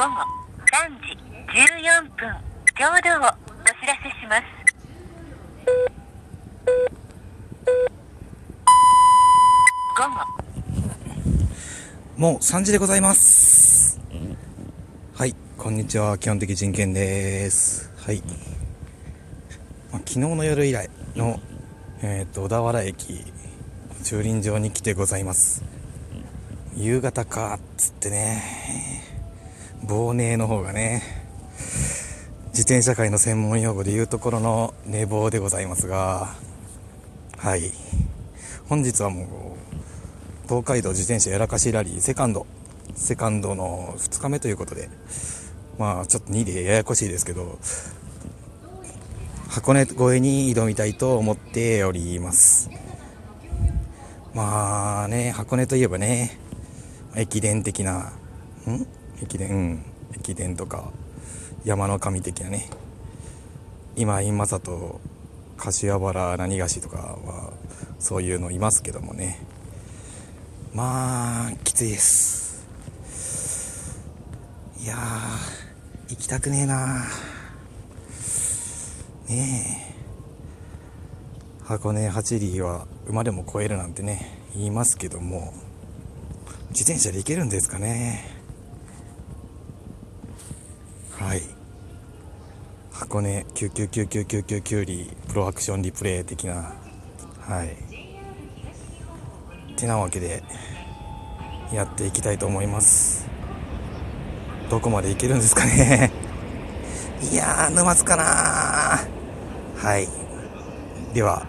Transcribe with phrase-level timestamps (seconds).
[0.00, 0.16] 午後3
[1.04, 1.12] 時
[1.52, 2.32] 14分
[2.74, 3.34] ちょうどをお
[3.78, 4.44] 知らせします。
[9.98, 10.24] 午後
[12.16, 14.00] もう3時でございます。
[15.12, 16.16] はい、こんにちは。
[16.16, 17.92] 基本的人権です。
[17.98, 18.22] はい。
[19.92, 21.38] まあ、昨日の夜以来の、
[22.00, 23.22] えっ、と、小田原駅、
[24.02, 25.62] 駐輪場に来てございます。
[26.74, 29.19] 夕方か、っつってね、
[29.84, 31.02] 亡霊の方がね、
[32.48, 36.34] 自転車界の専門用語で言うところの寝坊でございますが、
[37.38, 37.72] はい。
[38.68, 39.60] 本日はもう、
[40.50, 42.44] 東海道自転車やらかしラリーセカンド
[42.96, 44.88] セカンドの2日目ということで
[45.78, 47.60] まあちょっと2でややこしいですけど
[49.48, 52.68] 箱根越えに挑みたいと思っております
[54.34, 56.36] まあね箱根といえばね
[57.14, 58.12] 駅伝的な
[58.66, 58.86] ん
[59.22, 59.84] 駅伝うん
[60.14, 60.90] 駅伝とか
[61.64, 62.70] 山の神的なね
[63.96, 65.00] 今今里
[65.56, 67.52] 柏原何がしとかは
[67.98, 69.38] そういうのいますけどもね。
[70.72, 72.66] まあきついです。
[74.82, 74.96] いや
[76.08, 77.04] 行きたくねえな。
[79.28, 81.64] ねえ。
[81.64, 85.52] 箱根八里は馬でも越えるなんてね言いますけども
[86.70, 88.39] 自転車で行けるんですかね。
[91.30, 91.42] はい。
[92.90, 96.74] 箱根99999里プロアクションリプレイ的な
[97.38, 97.76] はい
[99.76, 100.42] てなわけで
[101.72, 103.28] やっていきたいと思います
[104.70, 106.10] どこまで行けるんですかね
[107.32, 108.24] いやー沼津かな
[109.76, 110.08] はい
[111.14, 111.46] では